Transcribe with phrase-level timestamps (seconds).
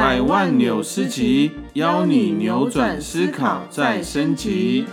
[0.00, 4.84] 百万纽斯集，邀你扭转思考，再升级。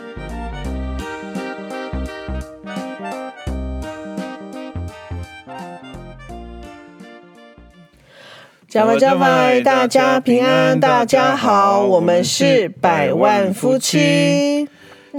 [8.68, 14.68] 加拜加拜，大家平安，大家好，我们是百万夫妻。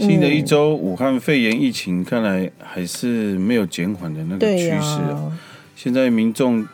[0.00, 5.32] 新的一周，武汉肺炎疫情看来还是没有减缓的那个趋势啊。
[5.76, 6.66] 现在民众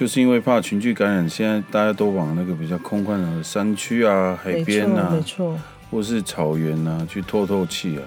[0.00, 5.54] 就是因为怕群聚感染，现在大家都往那个比较空旷的山区啊、海边啊，没错，
[5.90, 8.02] 或是草原啊去透透气啊。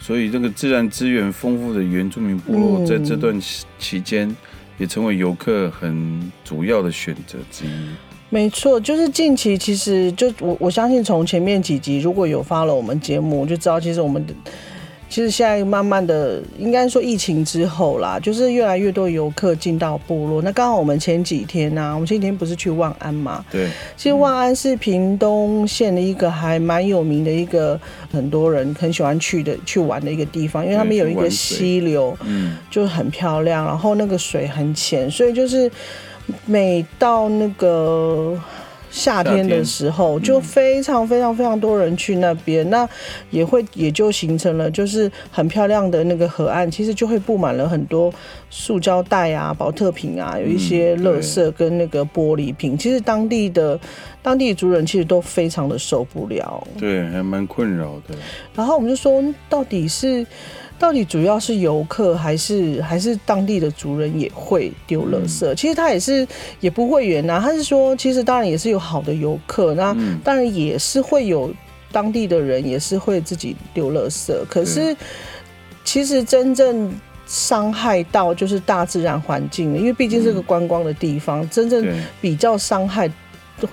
[0.00, 3.38] 所以，这个自然资源丰富的原住民部落，在这段
[3.78, 4.34] 期间。
[4.78, 7.90] 也成为游客很主要的选择之一。
[8.30, 14.32] 没错，就是近期其实就我我相信从前面几集如果有发了我们节目，就知道其实我们的。
[15.08, 20.42] 其实现在慢慢的，应该说疫情之后啦，就是越来越多游客进到部落。
[20.42, 23.44] 那刚好我们前几天呢，我们前几天不是去万安嘛？
[23.50, 23.68] 对。
[23.96, 27.80] 其实万安是屏东县的一个还蛮有名的一个，
[28.12, 35.70] 很多人很喜欢去的去玩的一个地方，因为他们有一个溪流，嗯，就很漂亮，然后那个水很浅，所以就是
[36.44, 38.38] 每到那个。
[38.90, 42.88] 夏天的时候就非常非常非常多人去那边，那
[43.30, 48.12] 也会也就形成了就是很漂亮的那个河岸，其实就会布满了很多
[48.50, 52.76] 塑胶袋啊、保特瓶啊，有一些垃圾跟那个玻璃瓶。
[52.76, 53.78] 其实当地的
[54.22, 58.14] 当地族人其实都非常的受不了，对，还蛮困扰的。
[58.54, 60.26] 然后我们就说，到底是。
[60.78, 65.54] 到底主要是游客还是还是当地的族人也会丢垃圾？
[65.54, 66.26] 其实他也是
[66.60, 67.40] 也不会远呐。
[67.42, 71.52] 他是说，其实当然也是有好的游客，那当然也是会有
[71.90, 74.32] 当地的人也是会自己丢垃圾。
[74.48, 74.96] 可是
[75.84, 76.92] 其实真正
[77.26, 81.86] 伤害到就是大自然环境的，因为毕竟是个观光的地方，真正
[82.20, 83.10] 比较伤害。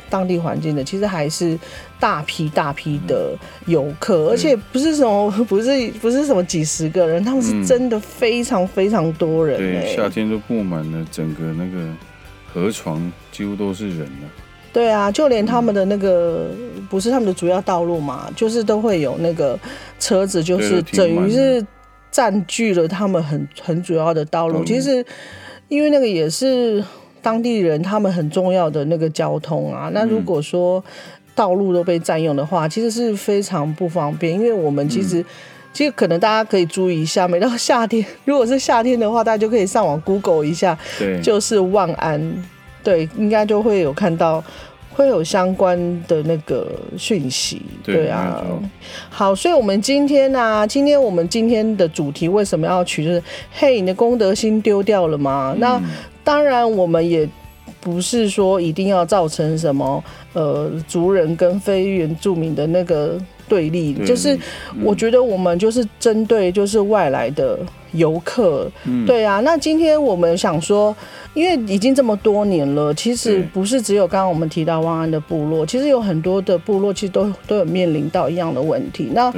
[0.09, 1.57] 当地环境的，其实还是
[1.99, 3.35] 大批大批的
[3.65, 9.57] 游客，而且不是什么， 不是不是什么几十个人，他们是真的非常非常多人。
[9.57, 11.87] 对，夏天都布满了整个那个
[12.53, 14.29] 河床，几乎都是人了。
[14.73, 16.49] 对啊，就连他们的那个
[16.89, 19.57] 不是他们的主要道路嘛，就是都会有那个
[19.99, 21.65] 车子，就是等于是
[22.11, 24.65] 占据了他们很很主要的道路。
[24.65, 25.05] 其实
[25.69, 26.83] 因为那个也是。
[27.25, 30.83] 当地人他们很重要的那个交通啊，那如果说
[31.33, 34.31] 道路都被占用的话，其实是非常不方便。
[34.31, 35.25] 因为我们其实
[35.73, 42.45] 其实可能大家可以注意一下，每到 夏天，如果是夏天的话，大家就可以上网 Google 一下，对，就是万安，
[42.83, 44.43] 对，应该就会有看到
[44.95, 48.41] 会有相关的那个讯息，对啊。
[49.09, 55.53] 好，所以我们今天呢，今天我们今天的主题为什么要取就是，嘿，你的功德心丢掉了吗？
[55.59, 55.81] 那
[56.23, 57.27] 当然，我们也
[57.81, 60.03] 不是说一定要造成什么
[60.33, 64.37] 呃族人跟非原住民的那个对立，就是
[64.83, 67.59] 我觉得我们就是针对就是外来的
[67.93, 68.69] 游客，
[69.05, 69.39] 对啊。
[69.41, 70.95] 那今天我们想说，
[71.33, 79.09] 因为已经这么多年了，其实不是只有刚刚我们提到万安的部落，其实有很多的部落其实都都有面临到一样的问题。
[79.13, 79.33] 那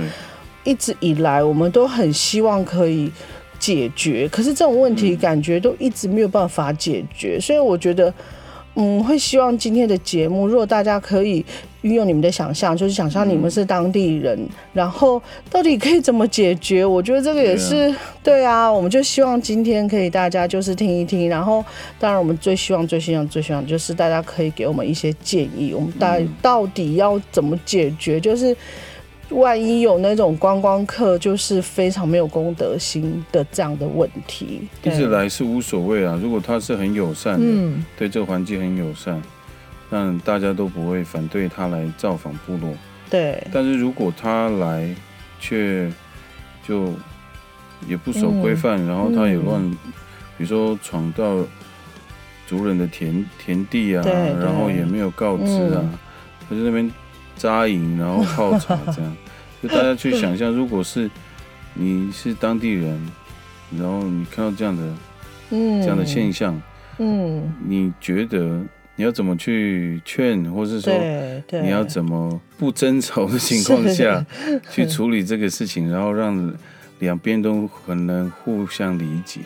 [0.64, 3.12] 一直以来，我们都很希望可以。
[3.60, 8.14] 解决，可是这种问题感觉都一直没有办法解决，所以我觉得，
[8.80, 11.44] 嗯，会希望今天的节目，如果大家可以
[11.82, 14.38] 运用你们的想象，就是想象你们是当地人，
[14.72, 16.86] 然后到底可以怎么解决？
[16.86, 21.66] 我觉得这个也是对啊，我们就希望今天可以大家就是听一听，然后
[22.00, 28.20] 当然我们最希望、最希望、最希望就是大家可以给我们一些建议，我们大到底要怎么解决？
[28.20, 28.56] 就是。
[29.32, 36.18] 万一有那种观光客就是非常没有公德心的这样的问题，一直来是无所谓啊。
[36.22, 39.22] 如果他是很友善的，对这个环境很友善，
[39.90, 42.74] 那大家都不会反对他来造访部落。
[43.10, 43.42] 对。
[43.52, 44.90] 但是如果他来
[45.40, 45.92] 却
[46.66, 46.94] 就
[47.88, 49.62] 也不守规范，然后他也乱，
[50.38, 51.38] 比如说闯到
[52.48, 55.84] 族人的田田地啊，然后也没有告知啊，
[56.50, 56.90] 他在那边。
[57.38, 59.18] 扎营，然后泡茶，这样，
[59.62, 61.10] 就大家去想象，如果是
[61.74, 63.12] 你是当地人，
[63.78, 64.84] 然后你看到这样的，
[65.52, 66.60] 嗯，这样的现象，
[66.98, 68.60] 嗯，你觉得
[68.96, 70.94] 你要怎么去劝，或是说
[71.62, 74.26] 你要怎么不争吵的情况下
[74.72, 76.54] 去处理这个事情，然后让
[77.00, 79.42] 两边都很能互相理解。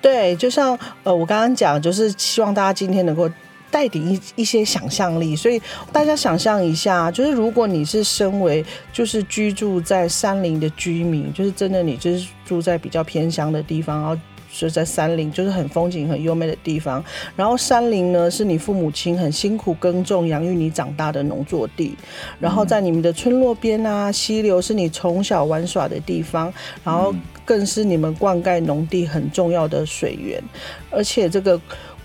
[0.00, 3.28] 对，就像呃，我刚刚讲，就是希望大家今天能够
[3.70, 5.60] 带点一一些想象力，所以
[5.92, 14.20] 大家想象一下，就是如果你是身为就是居住在山林的居民，就是真的你就是住在比较偏乡的地方，然后。
[14.52, 17.02] 就在山林，就是很风景很优美的地方。
[17.36, 21.94] 然后山林呢，是你父母亲很辛苦耕种、养育你长大的农作地。
[22.40, 26.52] 然后在你们的村落边啊，溪流是你从小玩耍的地方，
[26.82, 27.14] 然后
[27.44, 30.42] 更是你们灌溉农地很重要的水源。
[30.90, 31.58] 而且这个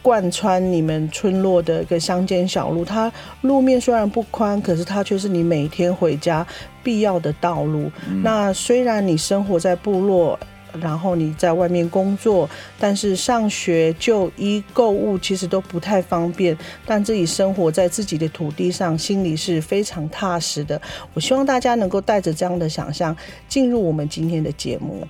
[0.05, 3.11] 贯穿你们村落的一个乡间小路，它
[3.41, 6.45] 路面虽然不宽，可是它却是你每天回家
[6.83, 7.91] 必要的道路。
[8.21, 10.37] 那虽然你生活在部落。
[10.81, 16.57] 然后你在外面工作，但是上学、就医、购物其实都不太方便。
[16.85, 20.81] 但自己生活在自己的土地上，心里是非常踏实的。
[21.13, 23.15] 我希望大家能够带着这样的想象
[23.47, 25.07] 进入我们今天的节目。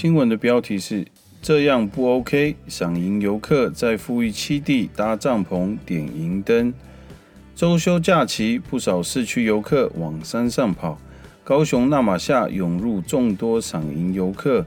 [0.00, 1.04] 新闻的标题是：
[1.42, 2.54] 这样不 OK？
[2.68, 6.72] 赏银游客在富裕七地搭帐篷、点银灯。
[7.52, 11.00] 周休假期，不少市区游客往山上跑。
[11.42, 14.64] 高雄纳马夏涌入众多赏萤游客，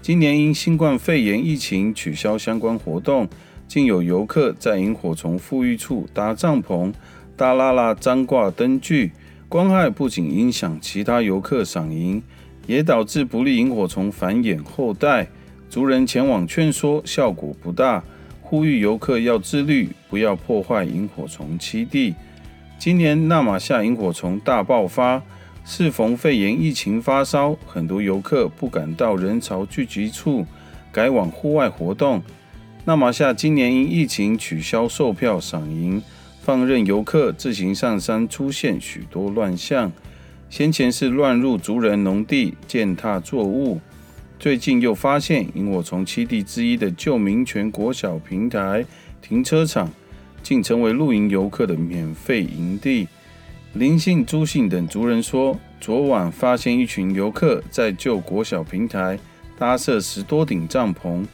[0.00, 3.28] 今年因新冠肺炎疫情取消相关活动，
[3.68, 6.92] 竟有游客在萤火虫富裕处搭帐篷、
[7.36, 9.12] 大拉拉张挂灯具，
[9.48, 12.20] 光害不仅影响其他游客赏萤，
[12.66, 15.28] 也导致不利萤火虫繁衍后代。
[15.68, 18.04] 族人前往劝说，效果不大，
[18.40, 22.14] 呼吁游客要自律，不要破坏萤火虫栖地。
[22.78, 25.22] 今年纳马夏萤火虫大爆发。
[25.64, 30.44] 适逢肺炎疫情发烧，很多游客不敢到人潮聚集处，
[30.90, 32.20] 改往户外活动。
[32.84, 36.02] 纳马夏今年因疫情取消售票赏萤，
[36.40, 39.92] 放任游客自行上山，出现许多乱象。
[40.52, 43.80] 先前是乱入族人农地践踏作物，
[44.38, 48.84] 最近又发现萤火虫栖地之一的旧民权国小平台
[49.22, 49.90] 停车场，
[50.42, 53.08] 竟成为露营游客的免费营地。
[53.72, 59.18] 林姓、朱姓等族人说，昨晚发现一群游客在旧国小平台
[59.58, 61.24] 搭设十多顶帐篷，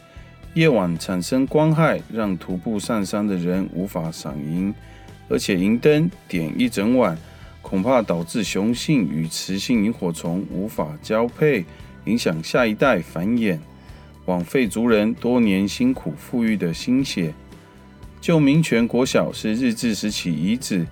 [0.53, 4.73] 夜晚产生光害，让徒步上山的人无法赏萤，
[5.27, 7.17] 而且萤灯点一整晚，
[7.61, 11.65] 恐怕导致雄性与雌性萤火虫无法交配，
[12.05, 13.59] 影响下一代繁衍，
[14.25, 17.33] 枉费族人多年辛苦富裕的心血。
[18.21, 20.85] 旧民权国小是日治时期遗址。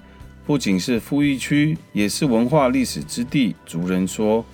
[0.45, 3.53] 不仅是富裕区，也是文化历史之地。
[3.65, 4.45] 族人说，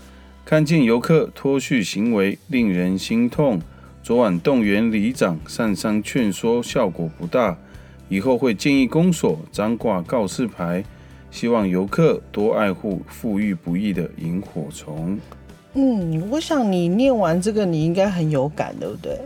[0.43, 3.61] 看见游客脱序行为，令人心痛。
[4.01, 7.55] 昨晚动员里长上山劝说，效果不大。
[8.09, 10.83] 以后会建议公所张挂告示牌，
[11.33, 15.19] 希望游客多爱护富裕不易的萤火虫。
[15.73, 19.19] 嗯，我想你念完这个，你应该很有感，对不对？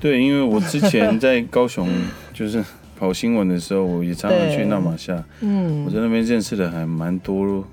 [0.00, 1.86] 对，因为我之前在高雄，
[2.32, 2.64] 就是。
[2.98, 5.24] 跑新闻的时候，我也常常去纳马夏。
[5.40, 7.64] 嗯，我在那边认识的还蛮多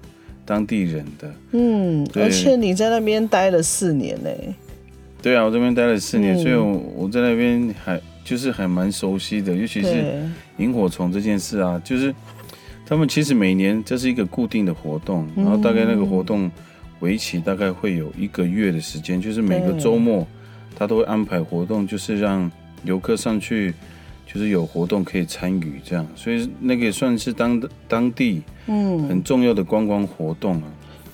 [0.46, 1.34] 当地人的。
[1.54, 4.30] 嗯，而且你在那边待了四年呢。
[5.24, 10.04] 对啊，我这边待了四年，所以我我在那边还就是还蛮熟悉的，尤其是
[10.58, 12.14] 萤火虫这件事啊，就是
[12.86, 16.52] 他们其实每年这是一个固定的活动，然后大概那个活动
[17.00, 20.26] 为期大概会有一个月的时间，就是每个周末
[20.76, 22.52] 他都会安排活动，就是让
[22.84, 23.74] 游客上去。
[24.28, 30.64] 就是有活动可以参与，这样，所以那个也算是当当地嗯很重要的观光活动啊。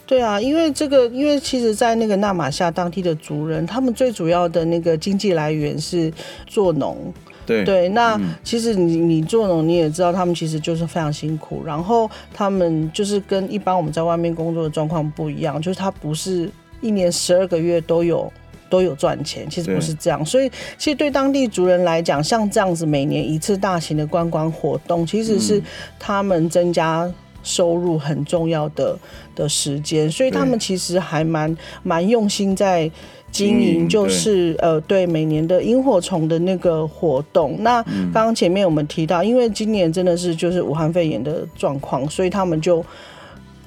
[0.07, 6.11] 对啊，因为这个，因为其实，在那个纳马夏当地的族人，他们最主要的那个经济来源是
[6.47, 7.13] 做农。
[7.51, 11.63] 对对，那其实你你做农，你也知道，他们其实就是非常辛苦。
[11.65, 16.49] 然后他们就是跟一般我们在外面工作的状况不一样，就是他不是
[16.81, 18.31] 一年十二个月都有。
[18.71, 25.61] 都有赚钱，其实不是这样，所以其实对当地族人来讲，像这样子每年一次大型的观光活动，其实是
[25.99, 28.97] 他们增加收入很重要的
[29.35, 31.53] 的时间，所以他们其实还蛮
[31.83, 32.89] 蛮用心在
[33.31, 37.55] 经营，就是呃对每年的萤火虫的那个活动。
[37.59, 37.81] 那
[38.13, 42.85] 刚刚前面我们提到，因为今年真的是就是武汉肺炎的状况，所以他们就。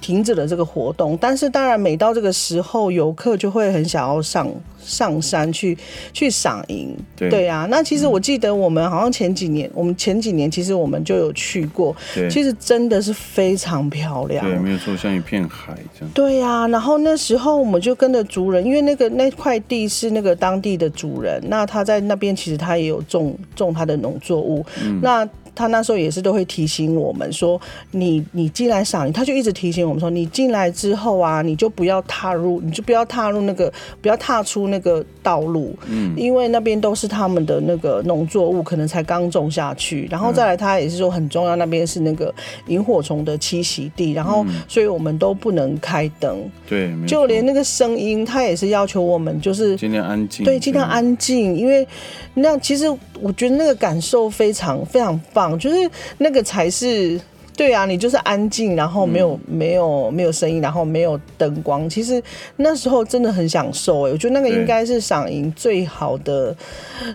[0.04, 4.46] 停止了这个活动，但是当然每到这个时候，游客就会很想要上
[4.78, 5.74] 上山去
[6.12, 6.94] 去赏萤。
[7.16, 14.44] 对对啊，那其实我记得我们好像前几年，我们前几年其实我们就有去过，对其实真的是非常漂亮。
[14.44, 16.10] 对，没有错，像一片海这样。
[16.12, 25.26] 对呀、然后那时候我们就跟着族人，因为那个那块地是那个当地的主人，那他在那边其实他也有种种他的农作物，嗯那。
[25.54, 27.60] 他那时候也是都会提醒我们说，
[27.92, 42.32] 你你进来赏，他就一直提醒我们说，你进来之后啊，你就不要踏入，你就不要踏入那个，不要踏出那个道路，嗯，因为那边都是他们的那个农作物，可能才刚种下去，然后再来，他也是说很重要，那边是那个
[42.68, 50.44] 萤火虫的栖息地，然后所以我们都不能开灯，对，就连那个声音，他也是要求我们就是尽量安静。
[50.44, 51.86] 对，尽量安静，因为
[52.34, 52.88] 那其实
[53.20, 57.20] 我觉得那个感受非常非常棒，就是那个才是。
[57.56, 61.88] 对啊，你就是安静，然后没有、没有没有声音，然后没有灯光。
[61.88, 62.20] 其实
[62.56, 66.56] 那时候真的很享受哎，我觉得那个应该是赏萤最好的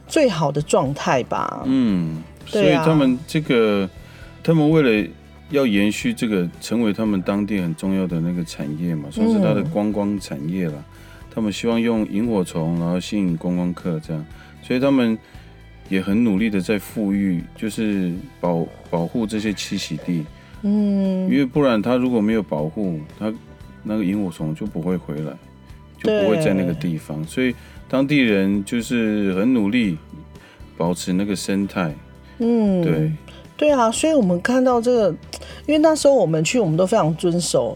[0.07, 1.63] 最好的状态吧。
[1.65, 3.89] 嗯，所以他们这个，
[4.41, 5.09] 他们为了
[5.49, 10.85] 要延续这个，成为他们当地很重要的那个产业嘛，算是它的观光产业了。
[11.35, 14.25] 他们希望用萤火虫，然后吸引观光客，这样，
[14.61, 15.17] 所以他们
[15.89, 20.25] 也很努力的在富裕，就是保保护这些栖息地，
[20.61, 23.33] 嗯，因为不然它如果没有保护，它
[23.83, 25.33] 那个萤火虫就不会回来，
[26.01, 27.23] 就不会在那个地方。
[27.25, 27.53] 所以
[27.89, 29.97] 当地人就是很努力
[30.77, 31.93] 保持那个生态，
[32.37, 33.11] 嗯，对。
[33.57, 35.09] 对啊，所以我们看到这个，
[35.65, 37.75] 因为那时候我们去，我们都非常遵守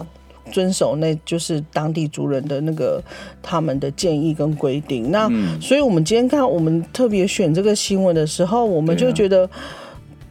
[0.52, 3.02] 遵守那就是当地族人的那个
[3.42, 5.12] 他们的建议跟规定。
[5.12, 9.50] 那、嗯所以我们今天看我们特别选这个新闻的时候，我们就觉得，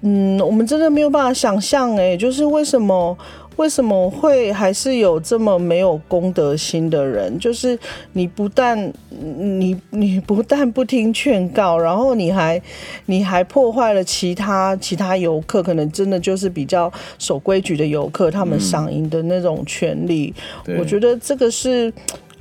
[0.02, 3.16] 嗯，我们真的没有办法想象，哎，就是为什么。
[3.56, 7.38] 为什么会还是有这么没有公德心的人？
[7.38, 7.78] 就是
[8.12, 12.60] 你不但你你不但不听劝告，然后你还
[13.06, 20.34] 你还破坏了其他其他游客，可能真的就是比较守规矩的游客，他们赏银的那种权利。
[20.64, 21.92] 对我觉得这个是，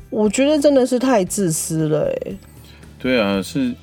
[0.10, 2.32] 我觉得真的是太自私了、哎，
[3.00, 3.74] 对啊，是，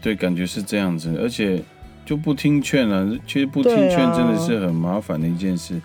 [0.00, 1.62] 对，感觉是这样子，而且
[2.04, 3.18] 就不听劝啊。
[3.26, 5.80] 其实不听劝真的是很麻烦的一件事，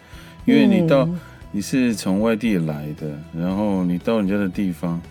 [0.45, 1.19] 因为你到、嗯
[1.53, 3.07] 你是从外地来的，
[3.37, 5.01] 然后你到人家的地方，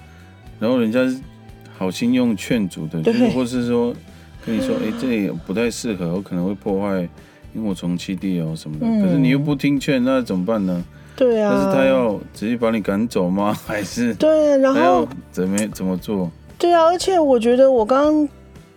[0.59, 1.21] 然后人家是
[1.77, 3.95] 好心用劝阻的，就是或是说
[4.47, 7.07] 跟你说， 哎、这里不太适合，我可能会破坏
[7.53, 8.87] 萤火虫栖地哦什么的。
[8.87, 10.83] 嗯可是你又不听劝，那怎么办呢？
[11.15, 13.53] 对啊，但是他要直接把你赶走吗？
[13.67, 16.33] 还是对，然后怎么怎么做？
[16.59, 18.29] 对啊，而且我觉得我刚刚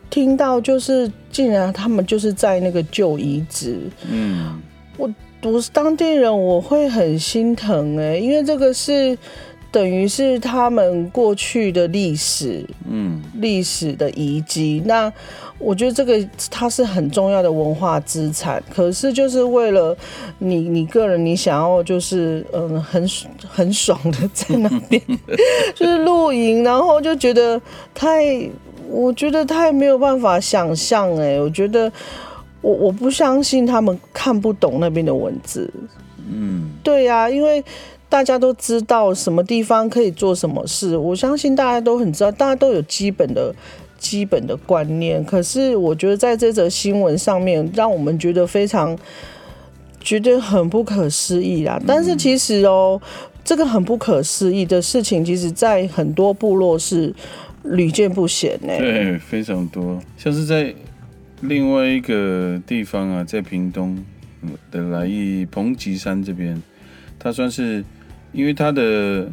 [0.10, 4.62] 听到，就是竟然他们就是在那个旧遗址，嗯，
[4.98, 5.10] 我
[5.62, 9.18] 是当地人，我会很心疼哎、因为这个是
[9.72, 14.82] 等于是他们过去的历史，嗯，历史的遗迹。
[14.86, 15.12] 那
[15.58, 19.98] 我觉得这个它是很重要的文化资产，可是就是为了
[20.38, 23.10] 你你个人，你想要就是嗯很
[23.48, 25.02] 很爽的在那边
[25.74, 27.60] 就是露营，然后就觉得
[27.96, 28.50] 太，
[28.90, 31.92] 我觉得太没有办法想象哎、我觉得。
[32.64, 35.72] 我我不相信他们看不懂那边的文字，
[36.28, 37.64] 嗯，对呀、因为
[38.10, 43.54] 大家都知道什么地方可以做什么事，我相信大家都很知道，大家都有基本的
[44.00, 45.24] 基本的观念。
[45.26, 48.98] 可是我觉得在这则新闻上面，让我们觉得非常
[50.00, 51.82] 觉得很不可思议啦。
[51.86, 53.02] 但是其实哦，
[53.44, 57.14] 这个很不可思议的事情，其实在很多部落是
[57.64, 60.74] 屡见不鲜呢、对，非常多，像是在
[61.44, 63.98] 另外一个地方啊，在屏东
[64.42, 66.62] 嗯的来义彭吉山这边，
[67.20, 67.84] 它算是
[68.32, 69.30] 因为它的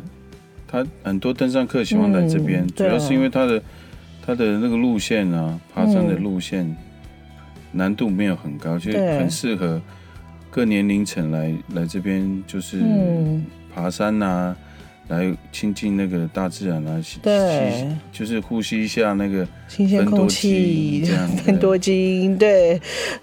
[0.67, 3.63] 它很多登山客喜欢来这边，主要是因为它的
[4.25, 6.77] 它的那个路线啊，爬山的嗯路线、
[7.73, 9.81] 难度没有很高，就对很适合
[10.51, 13.45] 各年龄层来来这边，就是嗯。
[13.75, 14.57] 爬山啊。
[15.09, 17.73] 来亲近那个大自然啊，吸对。
[17.73, 21.05] 吸就是呼吸一下那个新鲜空气
[21.47, 22.81] 很 多金，对，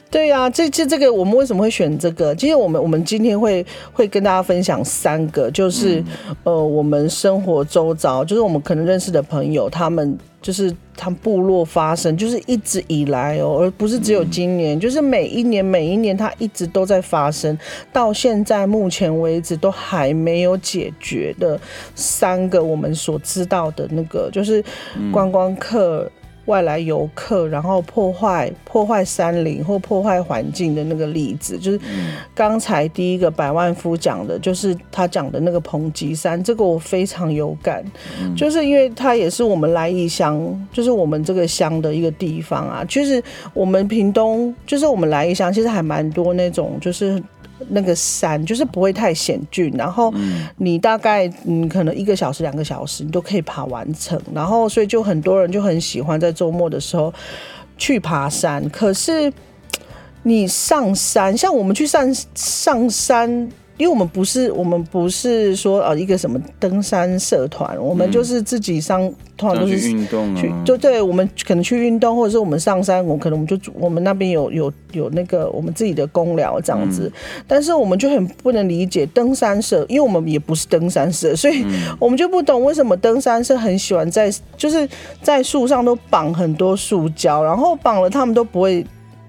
[0.10, 2.34] 对呀、这这这个我们为什么会选这个？
[2.34, 6.02] 其实我们我们今天会会跟大家分享三个，就是、
[6.46, 17.58] 呃，我们生活周遭，就是我们可能认识的朋友，他们就是他们部落发生，就是一直以来哦，而不是只有今年，就是每一年每一年它一直都在发生，
[17.92, 21.60] 到现在目前为止都还没有解决的
[21.94, 24.64] 三个我们所知道的那个，就是
[25.12, 26.10] 观光客。
[26.48, 31.80] 外来游客，然后破坏破坏山林或破坏环境的那个例子，就是
[32.34, 37.86] 刚才第一个百万夫讲的，就是他讲的那个彭吉山，这个我非常有感，
[38.36, 42.84] 就是因为它也是我们来义乡，就是我们这个乡的一个地方啊。
[42.90, 43.24] 其实
[43.54, 47.22] 我们屏东，就是我们来义乡，其实还蛮多那种就是。
[47.70, 50.14] 那个山就是不会太险峻，然后
[50.58, 57.14] 你大概嗯可能一个小时两个小时你都可以爬完成，然后所以就很多人就很喜欢在周末的时候
[57.78, 58.70] 去爬山。
[58.70, 59.32] 可是
[60.24, 63.50] 你上山，像我们去上上山。
[63.78, 69.02] 因为我们不是我们不是说呃一个什么登山社团，我们就是自己上，
[69.38, 77.12] 通常都是运动去，就对我们可能去运动，或者是我们上山，我可能我们就我们那边有有有那个我们自己的公聊这样子，
[77.46, 81.64] 但是我们就很不能理解登山社，因为我们也不是登山社，所以
[82.00, 84.88] 我们就不懂为什么登山社很喜欢在就是
[85.22, 88.86] 在树上都绑很多塑胶，然后绑了他们都不会。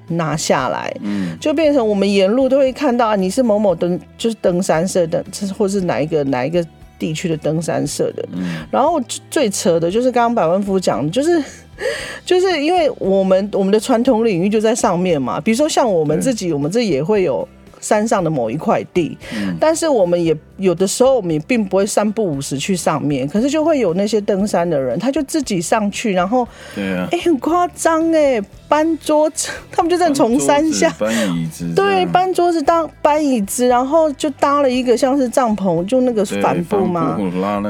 [0.09, 5.25] 拿下来，嗯，就变成我们沿路都会看到啊，你是某某登，就是登山社的，
[5.57, 6.65] 或是哪一个哪一个
[6.99, 8.25] 地区的登山社的。
[8.33, 9.01] 嗯，然后
[9.31, 11.43] 最扯的就是刚刚百万夫讲，就是
[12.25, 17.47] 就是因为我们我们的传统领域就在上面嘛，比如说像我们自己，我们这也会有。
[17.81, 19.17] 山上的某一块地，
[19.61, 37.17] 但是我们也有的时候，我们也并不会三不五时去上面，可是就会有那些登山的人，他就自己上去，然后，对啊，哎，很夸张哎，搬桌子，他们就在从山下搬椅子，对，搬桌子当搬椅子，然后就搭了一个像是帐篷，就那个帆布嘛，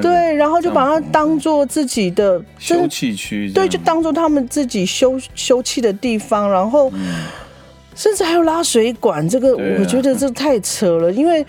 [0.00, 6.90] 对，然后就把它当做自己的休憩区，对，就当做他们自己休休憩的地方，然后。
[7.98, 11.44] 甚至还有拉水管，这个我觉得这太扯了，因为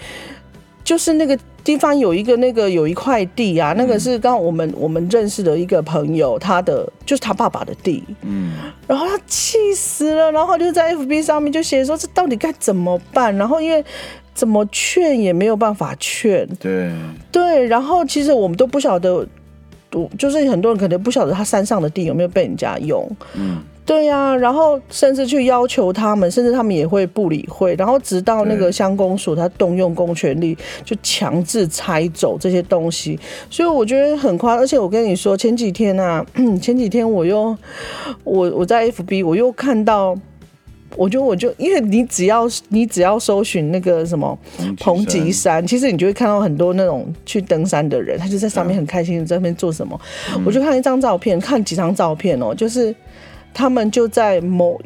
[0.84, 8.54] 就是那个地方有一个那个有一块地啊，那个是刚我们我们认识的一个朋友，他的就是他爸爸的地，嗯，
[8.88, 13.86] 然后他气死了，然后就在 FB 上面就写说这到底该怎么办，然后因为
[14.34, 16.90] 怎么劝也没有办法劝，对。
[17.32, 19.24] 对，然后其实我们都不晓得，
[19.94, 23.62] 我就是很多人可能不晓得他山上的地有没有被人家用，嗯。
[23.90, 30.56] 对呀，然后甚至去要求他们，甚至他们也会不理会，然后直到那个乡公所他动用公权力，
[30.86, 33.20] 就强制拆走这些东西。
[33.50, 36.24] 所以我觉得很夸，而且我跟你说，前几天啊，
[36.62, 37.58] 前几天我又
[38.24, 40.16] 我我在 FB 我又看到，
[40.96, 44.38] 我就我就因为你只要你只要搜寻那个什么
[44.78, 50.00] 彭吉山，其实你就会看到很多那种去登山的人，他就在上面很开心在那边做什么。
[50.46, 52.96] 我就看一张照片，看几张照片哦，就是。
[53.54, 54.80] 他们就在某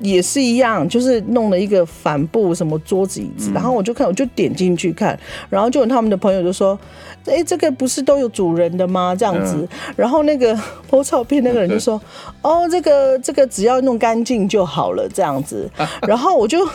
[0.00, 5.18] 也是一样，就是弄了一个帆布什么桌子椅子，然后我就看，我就点进去看，
[5.50, 6.78] 然后就有他们的朋友就说
[7.26, 10.54] ：“哎，这个不是都有主人的吗？”这样子，然后那个
[10.88, 12.00] 拍照片那个人就说
[12.42, 15.68] ：“哦，这个这个只要弄干净就好了。”这样子，
[16.06, 16.68] 然后我就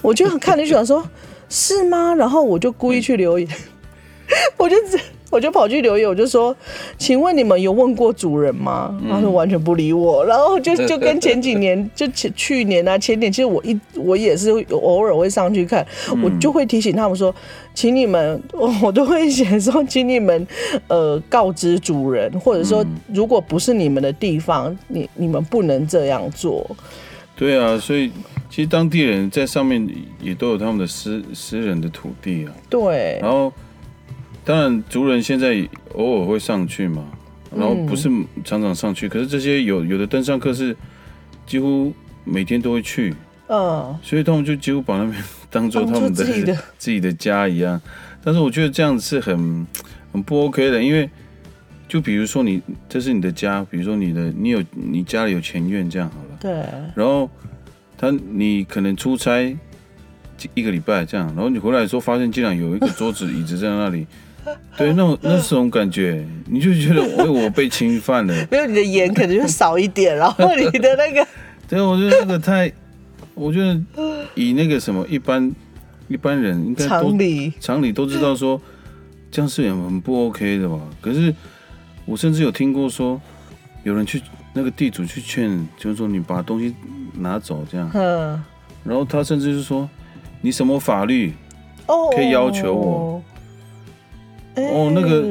[0.00, 1.04] 我就看了就想说
[1.50, 3.48] ：“是吗？”然后我就故意去留言，
[4.56, 4.76] 我就。
[5.30, 6.56] 我就跑去留言，我就说
[6.96, 15.86] ：“请问你们有问过主人吗？”他说完全不理我，然后就就跟前几年，就前去年啊，前年，其实我一我也是偶尔会上去看，
[16.22, 17.34] 我就会提醒他们说
[17.74, 18.42] ：“请你们，
[18.82, 20.46] 我都会写说，请你们
[20.88, 26.66] 呃告知主人，或者说如果不是你们的地方，你你们不能这样做。”
[27.36, 28.10] 对啊，所以
[28.48, 29.86] 其实当地人在上面
[30.22, 32.52] 也都有他们的私私人的土地啊。
[32.70, 33.52] 对，然后。
[34.48, 37.04] 当然，族人现在偶尔会上去嘛，
[37.54, 38.08] 然后不是
[38.42, 39.06] 常常上去。
[39.06, 40.74] 可是这些有有的登山客是
[41.46, 41.92] 几乎
[42.24, 43.14] 每天都会去，
[43.48, 46.24] 嗯，所以他们就几乎把那边当做他们的
[46.78, 47.78] 自己的家一样。
[48.24, 49.66] 但是我觉得这样子是很
[50.14, 51.10] 很不 OK 的，因为
[51.86, 56.50] 就比如说你这是你的家，比如说你的你有你家里有前院这样好了，对，
[56.94, 57.28] 然后
[57.98, 59.54] 他你可能出差
[60.54, 64.06] 一个礼拜这样，然后你回来的时候发现竟然有一个桌子椅子在那里。
[64.76, 68.34] 对，那种那种感觉，你就觉得我 我被侵犯了。
[68.50, 71.26] 没有你的盐可能就少一点，然后你的那个，
[71.68, 72.72] 对，我觉得那个太，
[73.34, 73.80] 我觉得
[74.34, 75.52] 以那个什么一般
[76.06, 78.60] 一般人应该常理常理都知道说
[79.30, 80.78] 这样是很很不 OK 的吧？
[81.00, 81.34] 可是
[82.04, 83.20] 我甚至有听过说
[83.82, 84.22] 有人去
[84.54, 86.74] 那个地主去劝，就是说你把东西
[87.14, 88.42] 拿走这样，嗯，
[88.84, 89.88] 然后他甚至是说
[90.40, 91.32] 你什么法律
[92.14, 92.92] 可以要求我？
[92.92, 93.22] 哦，
[94.94, 95.22] 那个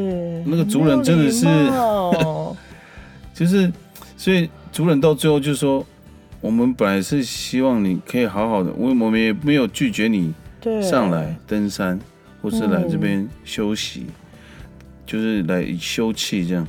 [0.45, 1.45] 那个族人真的是，
[3.33, 3.71] 就是，
[4.17, 5.85] 所以族人到最后就说，
[6.41, 10.33] 我们本来是希望你可以好好的，我我们也没有拒绝你
[10.81, 11.99] 上来登山，
[12.41, 14.05] 或是来这边休息，
[15.05, 16.67] 就是来休憩这样。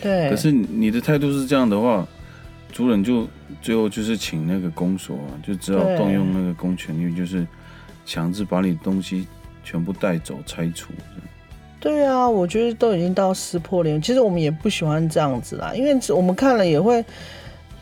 [0.00, 0.30] 对。
[0.30, 2.06] 可是你的态度是这样的话，
[2.72, 3.26] 族人就
[3.62, 7.46] 最后就是请那个公所啊，就只好动用那个公权力，就是
[8.04, 9.26] 强制把你东西
[9.64, 10.92] 全部带走、拆除。
[11.80, 17.02] 对啊，我觉得都已经到撕破脸，其实我们也不喜欢这样子啦，因为我们看了也会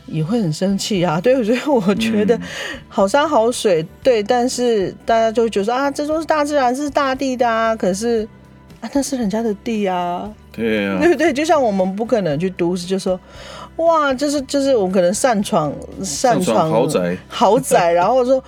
[0.07, 1.19] 也会很生气啊。
[1.21, 2.39] 对，所以我觉得
[2.87, 8.25] 好山好水，对，但是大家就会觉得啊，这都是大自然，是大地的啊，可是
[8.79, 11.33] 啊，那是人家的地啊，对啊，对不对？
[11.33, 13.19] 就像我们不可能去都市，就说
[13.75, 18.41] 哇，就是就是我们可能擅闯擅闯豪宅 豪宅，然后说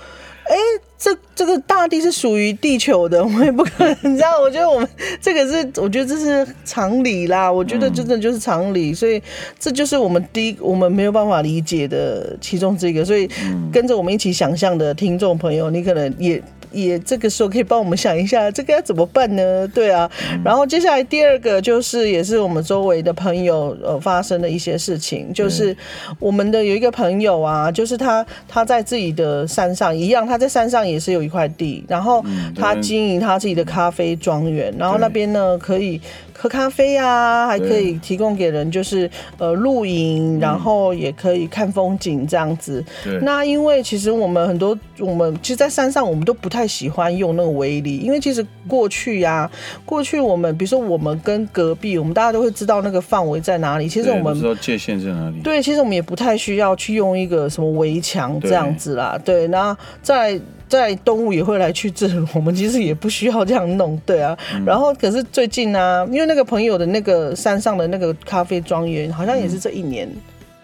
[0.52, 0.58] 哎。
[1.04, 4.40] 这这个大地是属于地球的， 我也不可能，你知道？
[4.40, 4.88] 我觉得我们
[5.20, 7.52] 这个是，我觉得这是常理啦。
[7.52, 9.20] 我觉得真的就是常理，所以
[9.58, 13.04] 这就是我们第一我们没有办法理解的其中这个。
[13.04, 13.28] 所以
[13.74, 16.40] 跟着我们一起想象的听众朋友，你可能也。
[16.72, 19.68] 也这个时候可以帮我们想一下，这个要怎么办呢？
[19.68, 20.10] 对啊，
[20.44, 25.76] 然后接下来第二个就是也是我们周围的朋友呃发生的一些事情，就是
[26.20, 32.24] 我们的有一个朋友啊，就是他他在自己的山上一样，他在山上也是有一块地，然后
[32.56, 36.02] 他经营他自己的咖啡庄园，然后那边呢可以。
[36.42, 42.84] 喝咖啡啊，还可以提供给人，就是呃露营，然后也可以看风景这样子。
[43.22, 49.48] 那因为其实我们很多，我们其实，在山上我们都不太喜欢用那个围篱，因为其实过去呀，
[49.86, 53.88] 过去我们比如说我们跟隔壁，我们大家都会知道那个范围在哪里。
[53.88, 55.36] 其实我们知道界限在哪里。
[55.44, 59.16] 对，其实我们也不太需要去用一个什么围墙这样子啦。
[59.24, 60.42] 对，那在。
[60.80, 64.38] 在动物也会来去这，我们其实也不需要这样弄，对啊。
[64.66, 70.10] 然后可是最近呢，因为那个朋友的那个山上的那个咖啡庄园，好像也是这一年，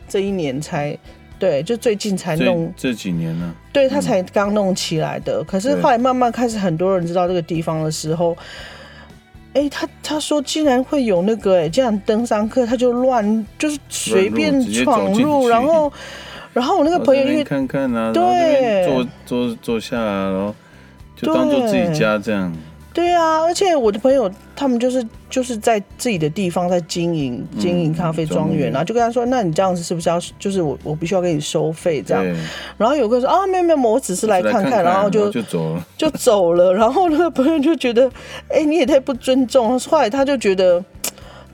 [0.07, 0.97] 这一年才
[1.37, 2.73] 对，就最近才弄。
[2.77, 3.53] 这几年呢？
[3.73, 5.43] 对他才刚弄起来的。
[5.43, 8.35] 可是后来慢慢开始很多人知道这个地方的时候，
[9.53, 15.91] 哎，他他说竟然会有那个哎，这样登山客他就乱就是随便闯入，然后。
[16.57, 20.55] 然后我那个朋友因为看看啊，对，坐坐坐下然后
[21.15, 22.51] 就当做自己家这样。
[22.93, 32.25] 对啊，而且我的朋友他们就是就是在自己的地方在经营经营咖啡庄园啊，就跟他说：“那你这样子是不是要就是我我必须要给你收费这样？”
[32.75, 36.73] 然后有个说：“啊，没有没有，我只是来看看。”然后就就走了，就走了。
[36.73, 38.09] 然后那个朋友就觉得
[38.49, 40.83] ：“哎，你也太不尊重了。”后来他就觉得，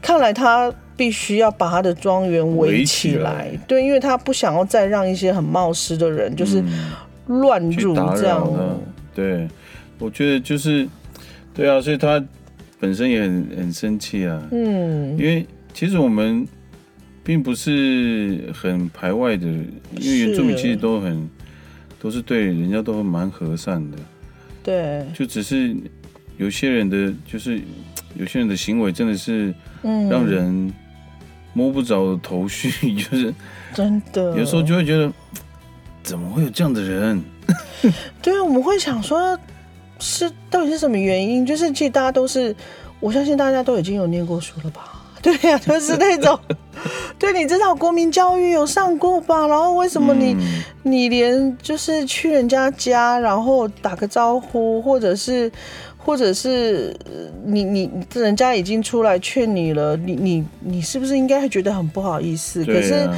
[0.01, 0.73] 看来他。
[0.95, 6.63] 必须要把他的庄园围起来，对，因为他不想要再让一些很冒失的人就是
[7.25, 8.47] 乱入这样。
[9.15, 9.47] 对，
[9.97, 10.87] 我觉得就是，
[11.53, 12.23] 对啊，所以他
[12.79, 14.41] 本身也很很生气啊。
[14.51, 16.47] 嗯，因为其实我们
[17.23, 19.47] 并不是很排外的，
[19.99, 21.27] 因为原住民其实都很
[21.99, 23.97] 都是对人家都蛮和善的。
[24.61, 25.75] 对，就只是
[26.37, 27.59] 有些人的就是
[28.15, 29.51] 有些人的行为真的是
[29.81, 30.71] 让人。
[31.53, 33.33] 摸不着头绪， 就是
[33.73, 34.35] 真的。
[34.37, 35.11] 有时候就会觉得，
[36.03, 37.23] 怎么会有这样的人？
[38.21, 39.37] 对啊，我们会想说，
[39.99, 41.45] 是到底是什么原因？
[41.45, 42.55] 就是其实大家都是，
[42.99, 44.99] 我相信大家都已经有念过书了吧？
[45.21, 46.37] 对呀，就是那种，
[47.17, 49.47] 对，你知道国民教育有上过吧？
[49.47, 50.35] 然后为什么你
[50.83, 55.51] 你连就是去人家家，然后打个招呼，或者是？
[56.05, 56.95] 或者是
[57.45, 62.65] 你你人家已经出来劝你了，你你你是不是应该会觉得很不好意思？
[62.65, 63.09] 可是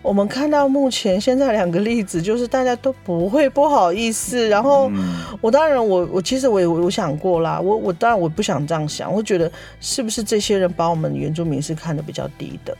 [0.00, 4.48] 我们看到目前现在两个例子，就是大家都不会不好意思。
[4.48, 4.90] 然后
[5.40, 12.76] 我当然我我其实我也我想过啦，我我当然我不想这样想，我觉得是不是这些人把我们原住民是看得比较低的，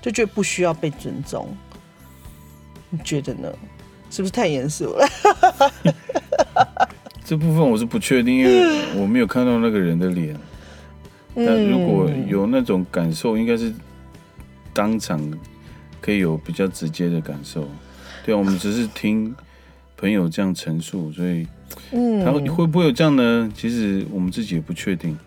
[0.00, 1.46] 就觉得不需要被尊重？
[2.88, 3.52] 你觉得呢？
[4.08, 5.08] 是不是太严肃了？
[7.26, 10.36] 这部分我是不确定，因为我没有看到那个人的脸。
[11.34, 13.72] 但如果有那种感受，应该是
[14.72, 15.20] 当场
[16.00, 17.68] 可以有比较直接的感受。
[18.24, 19.34] 对啊，我们只是听
[19.96, 21.44] 朋友这样陈述，所以，
[21.90, 23.52] 嗯，他会不会有这样呢？
[23.56, 25.18] 其实我们自己也不确定。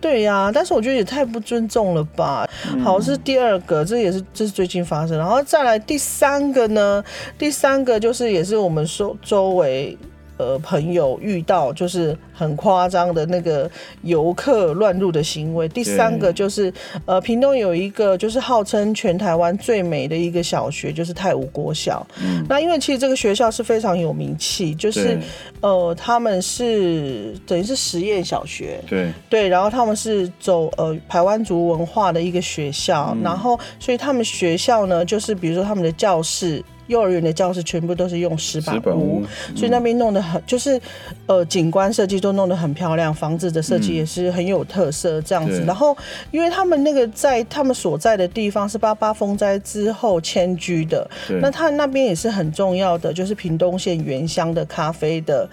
[0.00, 2.50] 对呀，但是我觉得也太不尊重了吧。
[2.82, 7.02] 好，是第二个，这也是这是最近发生，然后再来第三个呢？
[7.38, 9.96] 第三个就是也是我们说周围。
[10.38, 13.70] 呃，朋友遇到就是很夸张的那个
[14.02, 15.68] 游客乱入的行为。
[15.68, 16.72] 第三个就是，
[17.04, 22.06] 呃，屏东有一个就是号称全台湾最美的一个小学，就是太武国小。
[22.22, 22.46] 嗯。
[22.48, 25.18] 那因为其实这个学校是非常有名气，就是
[25.60, 28.80] 呃，他们是等于是实验小学。
[28.88, 29.12] 对。
[29.28, 36.64] 对，然后他们是走呃台湾族文化的一个学校，然后所以他们学校呢，就是比如说他们的教室。
[36.88, 39.24] 幼儿园的教室全部都是用石板屋，
[39.56, 40.80] 所以那边弄得很就是，
[41.26, 45.64] 呃，景观设计都都弄得很漂亮，房子的设计也是很有特色这样子。
[45.66, 45.96] 然后，
[46.30, 51.08] 因为他们那个在他们所在的地方是八八风灾之后迁居的，
[51.40, 55.48] 那他那边也是很重要的，就是屏东县原乡的咖啡的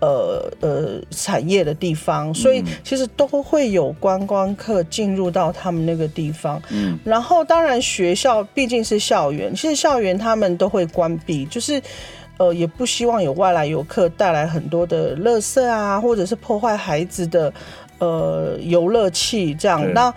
[0.00, 6.60] 呃呃产业的地方，所以其实都会有观光客进入到他们那个地方。
[6.70, 11.80] 嗯，然后当然学校毕竟是校园，其实校园他们都会关闭，就是。
[12.38, 17.52] 呃，也不希望有外来游客带来很多的垃圾啊，或者是破坏孩子的
[17.98, 19.92] 呃游乐器这样。
[19.92, 20.10] 那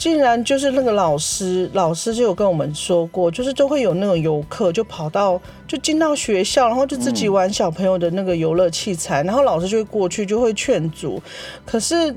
[0.00, 11.22] 竟然就是那个老师，老师就有跟我们说过，就是都会有那种游客就跑到就进到学校，然后就自己玩小朋友的那个游乐器材，然后老师就会过去就会劝阻。
[11.66, 12.14] 可是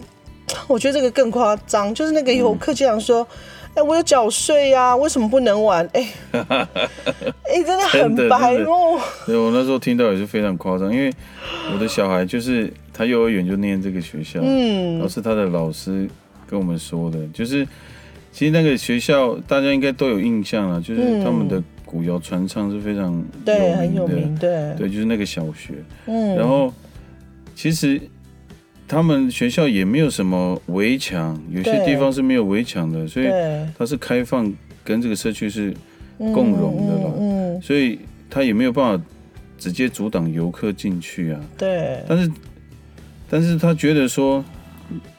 [0.65, 3.27] 我觉得这个更夸张，就是那个游客竟然说。
[3.75, 5.83] 哎，我有缴税呀，为什么不能玩？
[5.93, 8.99] 哎， 哎，真的很白目。
[9.25, 11.11] 对，我那时候听到也是非常夸张，因为
[11.73, 16.07] 我的小孩就是他幼儿园就念这个学校，嗯，而是他的老师
[16.47, 17.67] 跟我们说的，就是
[18.31, 25.73] 其实那个学校大家应该都有印象了，就是他们的古谣传唱是非常对很有名，对对，就是那个小学，
[26.07, 26.73] 嗯，然后
[27.55, 27.99] 其实。
[28.85, 33.25] 他们学校也没有什么围墙，有些地方是没有围墙的，所以
[33.75, 34.53] 它是开放，
[34.83, 35.73] 跟这个社区是
[36.17, 37.13] 共融的了。
[37.17, 37.97] 嗯，所以
[38.29, 39.03] 他也没有办法
[39.57, 41.39] 直接阻挡游客进去啊。
[41.57, 42.03] 对。
[42.07, 42.31] 但是，
[43.29, 44.43] 但是他觉得说，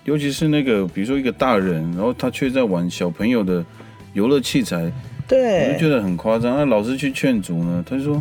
[0.05, 3.65] 尤其是那个，比如说一个大人，然后他却在玩小朋友的
[4.13, 4.93] 游乐器材，
[5.27, 6.57] 对，我就觉得很夸张。
[6.57, 8.17] 那老师去劝阻呢，他就说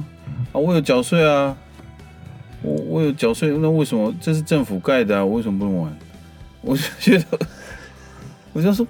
[0.51, 1.55] 啊，我有缴税啊。
[2.65, 5.25] 我我有缴税，那为什么这是政府盖的啊？
[5.25, 5.97] 我为什么不能玩？
[6.61, 7.39] 我就觉得，
[8.53, 8.87] 我就说，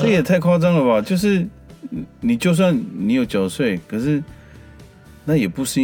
[0.00, 1.00] 这也太夸张了吧！
[1.04, 1.44] 就是
[2.20, 4.22] 你就算你有缴税，可是
[5.24, 5.80] 那也不是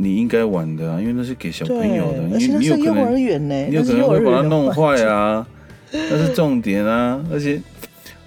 [0.00, 5.44] 你应该玩的啊，因为那是给小朋友的，你你有可能，你有可能会把它弄坏啊，
[5.90, 7.20] 那是重点啊！
[7.32, 7.60] 而且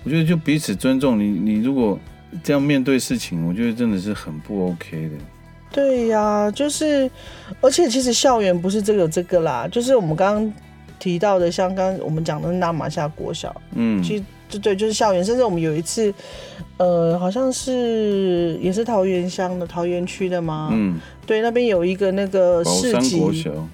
[0.03, 1.97] 我觉得就彼此尊重，你你如果
[2.43, 5.11] 这样面对事情，我觉得真的是很不 OK 的。
[5.71, 7.09] 对呀，就是，
[7.61, 10.53] 而且其实校园不是这个这个啦，就是我们刚刚
[10.99, 16.13] 提到的，像刚我们讲的纳马夏国小，嗯，其实就对，就是校园，甚至我们有一次。
[16.81, 20.69] 呃，好像是也是桃园乡的桃园区的吗？
[20.71, 23.21] 嗯，对，那边有一个那个市集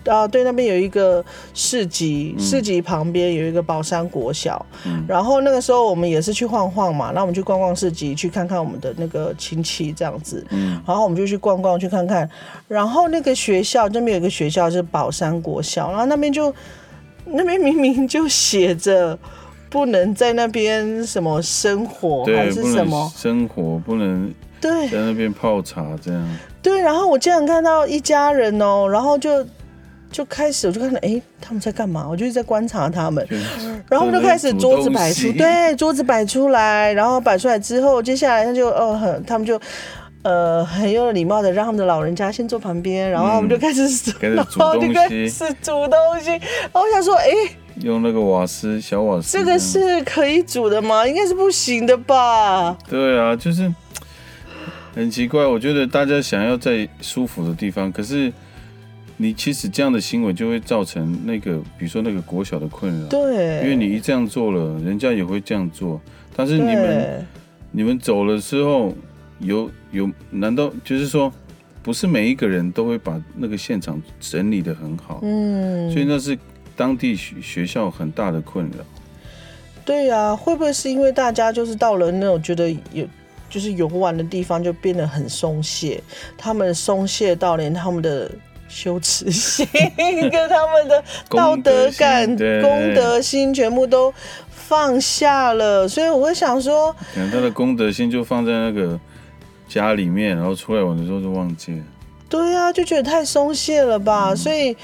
[0.04, 4.66] 啊，对，那边有一个市集，市集旁边有一个宝山国小。
[4.86, 10.46] 嗯，然后那个时候我们也是去晃晃嘛，那我们去逛逛市集，去看看我们的那个亲戚这样子。
[10.50, 12.30] 嗯，然后我们就去逛逛，去看看。
[12.68, 16.54] 然后那个学校那边有一个学校是宝山国小，然后那边就
[17.24, 19.18] 那边明明就写着。
[19.70, 23.12] 不能在那边什么生活还是什么？
[23.16, 24.88] 生活不能对。
[24.90, 26.38] 在那边泡茶这样。
[26.62, 29.46] 对，然后我竟然看到一家人哦，然后就
[30.12, 32.08] 就开始我就看到哎他们在干嘛？
[32.10, 33.26] 我就在观察他们，
[33.90, 39.60] 然后就开始桌子摆出对桌子摆出来，然后摆出来之后，接下来他就哦很他们就
[40.24, 43.84] 呃很有礼貌的让他们的老人家先坐旁边，然后我们就开始
[44.20, 45.30] 然后就开始
[45.62, 47.28] 煮东西，然后我想说哎。
[47.82, 51.08] 用那个瓦斯小瓦斯，这个是可以煮的吗？
[51.08, 52.76] 应该是不行的吧？
[52.90, 53.72] 对啊，就是
[54.96, 55.46] 很奇怪。
[55.46, 58.34] 我觉得大家想要在舒服的地方，可是
[59.18, 63.08] 你其实这样的行为就会造成那个，比如说那个国小的困扰。
[63.10, 66.02] 对，因为你一这样做了，人家也会这样做。
[66.36, 67.28] 但是你们
[67.72, 68.94] 你们走了之后，
[69.40, 71.32] 有有难道就是说，
[71.84, 75.20] 不是每一个人都会把那个现场整理的很好？
[75.22, 76.36] 嗯，所以那是。
[76.78, 78.86] 当地学学校很大的困扰，
[79.84, 83.04] 对呀，会不会是因为大家就是到了那种觉得有
[83.50, 86.00] 就是游玩的地方就变得很松懈，
[86.38, 88.30] 他们松懈到连他们的
[88.70, 94.14] 羞耻心跟他们的道德感、公德心全部都
[94.52, 99.00] 放下了，所以我会想说，可能他的公德心就放在那个
[99.68, 101.84] 家里面，然后出来玩的时候就忘记了，
[102.30, 104.78] 对呀，就觉得太松懈了吧，所以。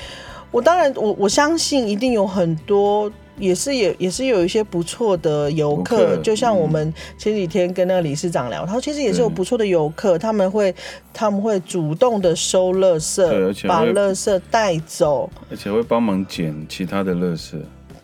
[0.54, 10.74] 我当然，我我相信一定有很多，也是也也是有一些不错的游客，就像我们前几天跟那个理事长聊，他说其实也是有不错的游客，他们会
[11.12, 17.56] 他们会主动的收垃圾，把垃圾带走，而且会帮忙捡其他的垃圾。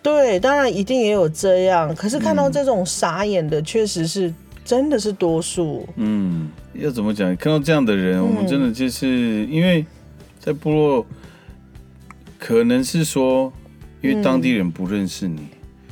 [0.01, 4.33] 对，当然一定也有这样，可是看到这种傻眼的，确实是
[4.65, 5.87] 真的是多数。
[5.97, 7.35] 嗯，要怎么讲？
[7.35, 9.85] 看到这样的人，我们真的就是因为
[10.39, 11.05] 在部落。
[12.39, 13.53] 可能是说，
[14.01, 15.41] 因为当地人不认识你，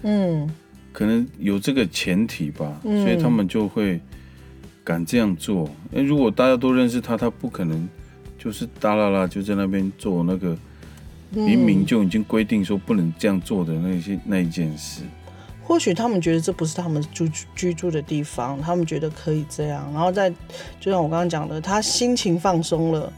[0.04, 0.50] 嗯，
[0.94, 4.00] 可能有这个前提吧，所以他们就会
[4.84, 5.70] 敢这样做。
[5.92, 7.88] 那如果大家都认识他，他不可能
[8.38, 10.58] 就是哒啦啦就在那边做那个
[11.32, 15.02] 明明就已经规定说不能这样做的那些那一件事。
[15.68, 20.30] 或许他们觉得这不是他们住居住的地方，他们觉得可以这样，然后在
[20.80, 23.12] 就像我刚刚讲的，他心情放松了，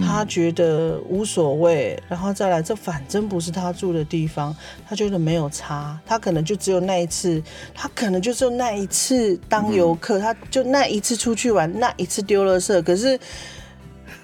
[0.00, 7.40] 他觉得无所谓，然后再来，这反正不是他住的地方，他觉得没有差，他可能就只有那一次，
[7.72, 13.16] 他可能就只有那一次当游客，他就那一次出去玩，那一次丢了色，可是。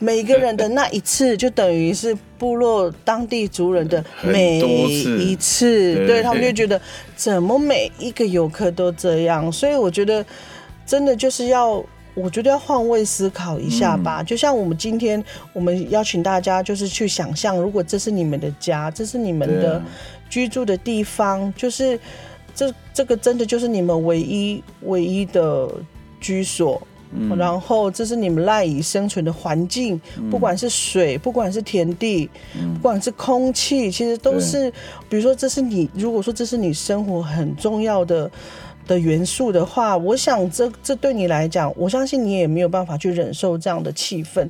[0.01, 6.81] 每个人的那一次，就等于是部落当地族人的每一次， 对他们就觉得
[7.17, 10.25] 怎么每一个游客都这样，所以我觉得
[10.87, 11.85] 真的就是要，
[12.15, 14.23] 我觉得要换位思考一下吧。
[14.23, 19.83] 就像我们今天，我们邀请大家就是去想象，如果这是你们的家，这是你们的
[20.31, 21.99] 居住的地方，就是
[22.55, 25.69] 这这个真的就是你们唯一唯一的
[26.21, 26.81] 居所。
[27.37, 32.29] 然后这是你们赖以生存的环境，不管是水，不管是田地，
[32.75, 34.73] 不管是空气，其实都是。
[35.09, 38.31] 比如说，这是你如果说这是你生活很重要的
[38.87, 44.47] 的元素的话，我想这这对你来讲，我相信你也没有办法去忍受这样的气氛。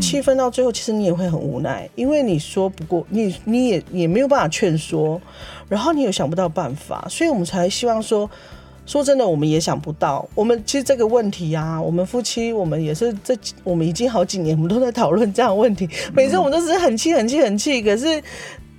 [0.00, 5.20] 气氛到最后，其实你也会很无奈，因为你说不过，你你也也没有办法劝说，
[5.68, 8.30] 然后你也想不到办法，所以我们才希望说。
[8.84, 10.28] 说真的，我们也想不到。
[10.34, 15.88] 我们其实这个问题啊，我们夫妻，我们也是这，我们已经好几年，我们都在讨论这样的问题。
[16.12, 18.20] 每次我们都是很气、很气、很气，可是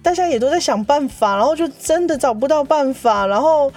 [0.02, 3.26] 大家也都在想办法，然后就真的找不到办法。
[3.26, 3.72] 然后，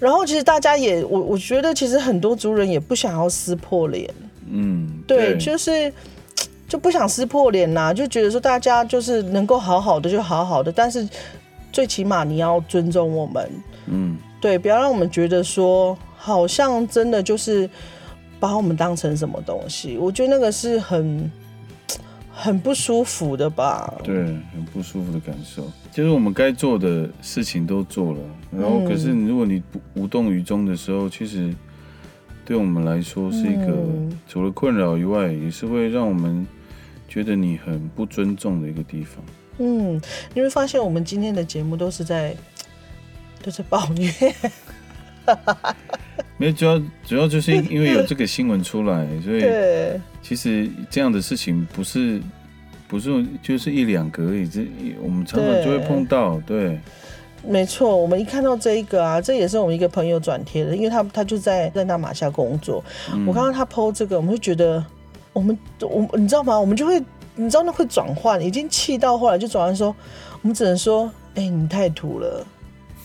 [0.00, 4.08] 然后其实大家也，我我觉得其实很多族人也不想要撕破脸。
[4.50, 5.92] 嗯，对，就是
[6.66, 11.06] 就不想撕破脸呐，就觉得说大家就是能够好好的就好好的，但是
[11.70, 13.50] 最起码你要尊重我们。
[13.86, 14.16] 嗯。
[14.40, 17.68] 对，不要让我们觉得说，好像真的就是
[18.38, 19.96] 把我们当成什么东西。
[19.98, 21.28] 我觉得那个是很
[22.32, 23.92] 很不舒服的吧。
[24.04, 24.24] 对，
[24.54, 25.68] 很不舒服的感受。
[25.90, 28.20] 就是我们该做的事情都做了，
[28.52, 31.52] 然后可是如果你不无动于衷的时候，其实
[32.44, 33.76] 对我们来说是一个
[34.28, 36.46] 除了困扰以外，也是会让我们
[37.08, 39.24] 觉得你很不尊重的一个地方。
[39.58, 40.00] 嗯，
[40.32, 42.36] 你会发现我们今天的节目都是在。
[43.42, 44.12] 就是抱怨，
[46.36, 49.44] 没有主要主要就是因为有这个新闻出来，所以
[50.22, 52.20] 其实这样的事情不是
[52.86, 54.66] 不是就是一两个而已，这
[55.02, 56.40] 我们常常就会碰到。
[56.46, 56.78] 对，
[57.46, 62.82] 没错，我们一看到这一个啊，这也是我们一个朋友转贴的，因为他他就在在那马下工作，
[63.26, 64.84] 我看到他 PO 这个，我们会觉得
[65.32, 66.58] 我们我你知道吗？
[66.58, 67.02] 我们就会
[67.36, 69.94] 你知道那会转换，已经气到后来就转换说，
[70.42, 72.46] 我们只能说，哎，你太土了。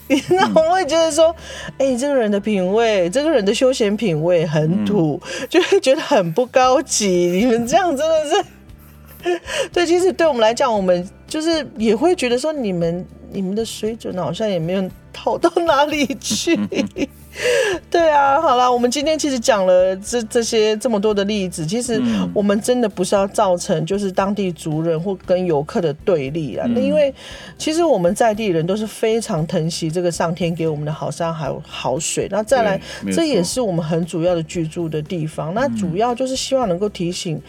[0.29, 1.35] 那我会觉得说，
[1.77, 7.07] 哎，这个人的品味，这个人的休闲品味很土，就会觉得很不高级。
[7.07, 9.39] 你们这样真的是，
[9.71, 16.59] 对，其实对我们来讲，我们就是也会觉得说，你们你们的水准好像也没有好到哪里去。
[17.89, 22.01] 对啊，好了，我们今天其实讲了这这些这么多的例子，其实
[22.33, 26.67] 我们真的不是要造成就是当地族人或跟游客的对立啊。
[26.69, 27.13] 那因为
[27.57, 32.27] 其实我们在地人都是非常疼惜这个上天给我们的好山还有好水。
[32.29, 32.79] 那再来，
[33.11, 35.53] 这也是我们很主要的居住的地方。
[35.53, 37.41] 那主要就是希望能够提醒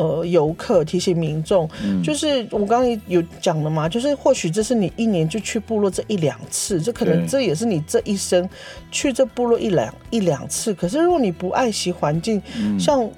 [0.00, 1.66] 呃游客，提醒民众，
[2.04, 8.46] 就是我刚刚有讲了嘛，就是或许这是你一年就去部落这一两次，这可能这也是你这一生
[8.90, 9.26] 去这。
[9.32, 12.42] 部落一两一两次，可是如果你不爱惜环境，
[12.76, 13.08] 像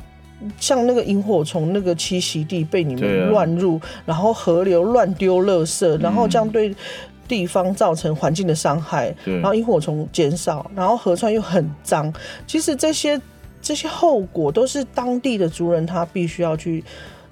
[0.58, 6.74] 像那个萤火虫那个栖息地被你们乱入，然后河流乱丢垃圾，然后这样对
[7.26, 12.12] 地方造成环境的伤害，然后萤火虫减少，然后河川又很脏，
[12.46, 13.18] 其实这些
[13.62, 16.84] 这些后果都是当地的族人他必须要去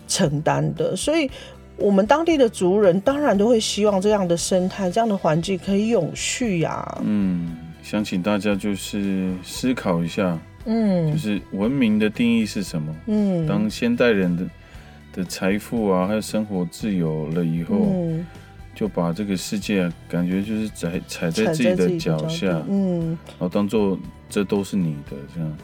[0.08, 1.30] 承担的，所以
[1.76, 6.98] 我们当地的族人当然都会希望这样的生态、这样的环境可以永续呀。
[7.04, 7.56] 嗯。
[7.82, 12.94] 想请大家就是思考一下，嗯，就是文明的定义是什么？
[13.06, 14.44] 嗯，当现代人的
[15.14, 17.88] 的财富啊，还有生活自由了以后，
[18.74, 25.58] 就把这个世界感觉就是踩踩在自己的脚下，嗯，然后当做这都是你的这样，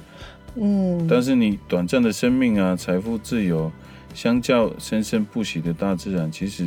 [0.57, 3.71] 嗯，但是你短暂的生命啊，财富自由，
[4.15, 6.67] 相较生生不息的大自然，其实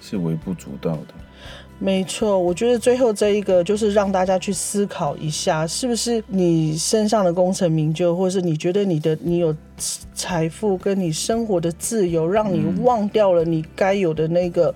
[0.00, 1.14] 是微不足道的。
[1.78, 9.54] 没错，我觉得最后这一个就是让大家去思考一下，是不是你身上的功成名就，或是你觉得你的你有
[10.14, 14.74] 财富跟你生活的自由，让你忘掉了你该有的那个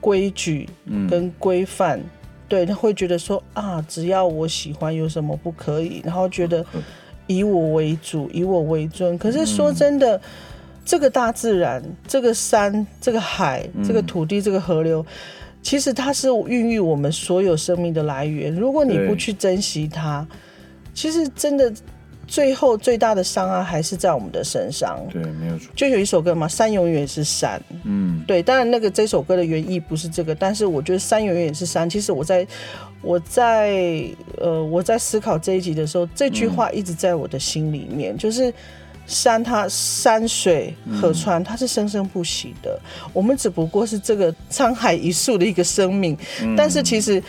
[0.00, 0.68] 规矩
[1.10, 2.00] 跟规范，
[2.46, 6.00] 对他会觉得说啊，只要我喜欢，有什么不可以？
[6.04, 6.64] 然后觉得
[7.26, 9.16] 以我为主，以我为尊。
[9.18, 10.20] 可是说真的。
[10.88, 15.04] 这个大自然，这个山，这个海，这个土地，这个河流，
[15.60, 18.54] 其实它是孕育我们所有生命的来源。
[18.54, 20.24] 如果你不去珍惜它，
[20.94, 21.72] 其实真的。
[22.26, 24.98] 最后最大的伤害还是在我们的身上。
[25.10, 25.68] 对，没有错。
[25.76, 27.60] 就有一首歌嘛，“山永远是山”。
[27.84, 28.42] 嗯，对。
[28.42, 31.88] 当然，那个这首歌的原意不是这个，但是我觉得“山永远是山”。
[31.90, 32.46] 其实我在
[33.00, 34.04] 我在
[34.38, 38.18] 呃我在思考这一集的时候，这句话一直在我的心里面。
[38.18, 38.52] 就是
[39.06, 42.76] 山，它山水河川，它是生生不息的。
[43.12, 46.18] 我们只不过是这个沧海一粟的一个生命，
[46.56, 47.22] 但是其实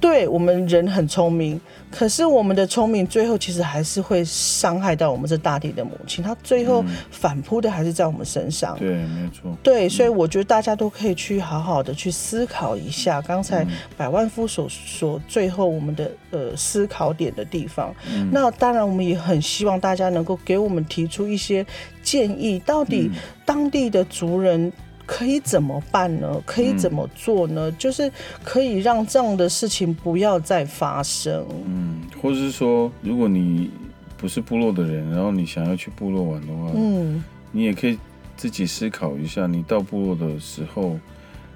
[0.00, 1.60] 对我们人很聪明。
[1.90, 8.78] 可是我们的聪明最后其实还是会伤害到我们这大地的母亲，她最后反扑的还是在我们身上。
[8.78, 9.56] 对，没错。
[9.62, 13.66] 对，所以我觉得大家都可以去好好的去思考一下刚才
[13.96, 17.94] 百万夫所说最后我们的呃思考点的地方。
[18.30, 21.64] 那当然，我们也很希望大家能够给我们提出一些
[22.02, 23.10] 建议，到底
[23.44, 24.72] 当地的族人。
[25.08, 26.38] 可以怎么办呢？
[26.44, 27.72] 可以怎么做呢？
[27.72, 28.12] 就是
[28.44, 31.46] 可以让这样的事情不要再发生。
[31.64, 33.70] 嗯，或者是说，如果你
[34.18, 37.98] 不是部落的人，然后你想要去部落玩的话，嗯，你也可以
[38.36, 40.98] 自己思考一下，你到部落的时候，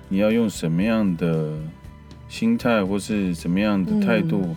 [0.08, 1.52] 你要用什么样的
[2.30, 4.56] 心态或是什么样的态度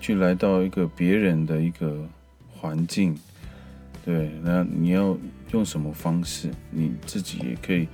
[0.00, 2.08] 去来到一个别人的一个
[2.50, 3.14] 环境。
[4.06, 5.14] 对，那你要
[5.52, 6.50] 用什么方式？
[6.70, 7.86] 你自己也可以。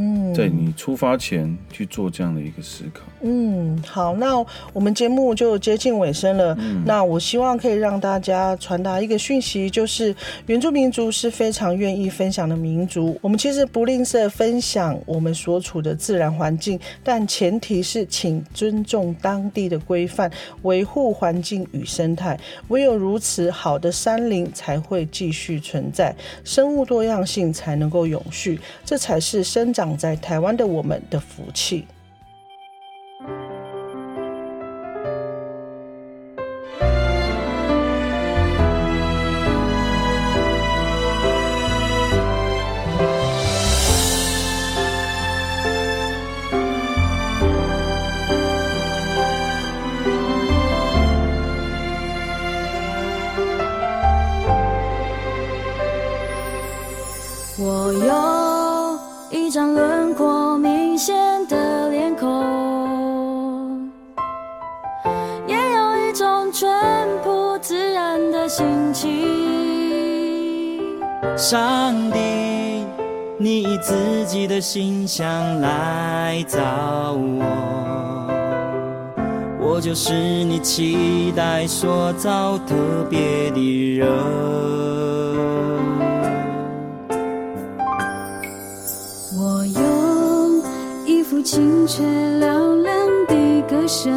[0.00, 3.00] 嗯，在你出发前去做这样的一个思考。
[3.22, 4.38] 嗯，好，那
[4.72, 6.56] 我们节目就接近尾声了。
[6.60, 10.14] 嗯，那我希望可以让大家传达一个讯息，就是
[10.46, 13.18] 原住民族是非常愿意分享的民族。
[13.20, 20.30] 我们其实不吝啬分享我们所处的自然环境，但前提是请尊重当地的规范，
[20.62, 22.38] 维护环境与生态。
[22.68, 29.87] 唯有如此，好的山林才会继续存在，生物多样性才能够永续，这才是生长。
[29.96, 31.86] 在台湾的我们的福气。
[59.48, 63.90] 一张轮廓明显的脸孔，
[65.46, 66.68] 也有一种淳
[67.24, 69.08] 朴自然的心情。
[71.34, 72.84] 上帝，
[73.38, 77.42] 你以自己的形象来造我，
[79.58, 80.12] 我就是
[80.44, 82.74] 你期待塑造特
[83.08, 84.06] 别的人。
[91.38, 94.12] 一副清澈嘹亮的歌声，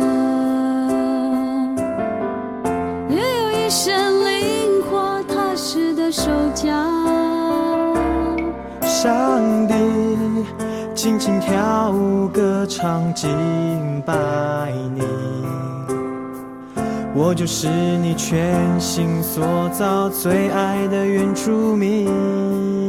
[3.10, 3.94] 也有一身
[4.26, 6.68] 灵活踏实的手脚。
[8.82, 9.76] 上帝，
[10.96, 13.30] 轻轻跳舞，歌唱敬
[14.04, 15.04] 拜你。
[17.14, 22.81] 我就是你全心所造最爱的原住民。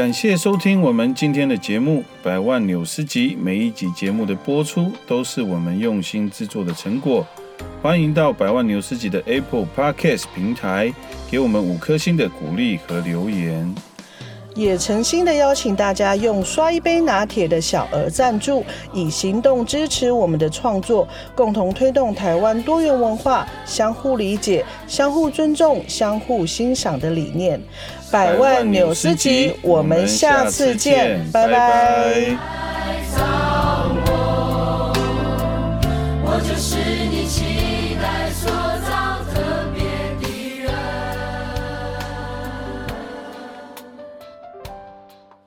[0.00, 7.26] 感谢收听我们今天的节目《百万纽斯集》，每一集节目的播出都是我们用心制作的成果。
[7.82, 10.90] 欢迎到百万纽斯集的 Apple Podcast 平台
[11.30, 13.74] 给我们五颗星的鼓励和留言。
[14.54, 27.60] 也诚心的邀请大家用刷一杯拿铁的小额赞助，以行动支持我们的创作，共同推动台湾多元文化相互理解、相互尊重、相互欣赏的理念。
[28.10, 32.36] 百万纽斯集，我们下次见，拜拜。